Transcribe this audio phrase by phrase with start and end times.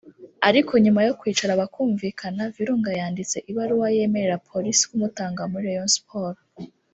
[0.49, 6.43] ariko nyuma yo kwicara bakumvikana Virunga yanditse ibaruwa yemerera Police kumutanga muri Rayon Sports